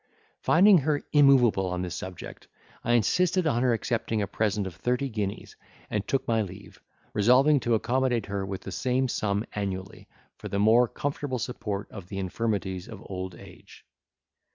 Finding 0.41 0.79
her 0.79 1.03
immovable 1.13 1.67
on 1.67 1.83
this 1.83 1.93
subject, 1.93 2.47
I 2.83 2.93
insisted 2.93 3.45
on 3.45 3.61
her 3.61 3.71
accepting 3.71 4.19
a 4.19 4.25
present 4.25 4.65
of 4.65 4.75
thirty 4.75 5.07
guineas, 5.09 5.55
and 5.91 6.07
took 6.07 6.27
my 6.27 6.41
leave, 6.41 6.81
resolving 7.13 7.59
to 7.59 7.75
accommodate 7.75 8.25
her 8.25 8.43
with 8.43 8.61
the 8.61 8.71
same 8.71 9.07
sum 9.07 9.45
annually, 9.53 10.07
for 10.39 10.47
the 10.47 10.57
more 10.57 10.87
comfortable 10.87 11.37
support 11.37 11.87
of 11.91 12.07
the 12.07 12.17
infirmities 12.17 12.87
of 12.89 13.03
old 13.11 13.35
age. 13.35 13.85